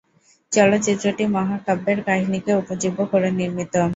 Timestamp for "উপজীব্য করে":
2.55-3.27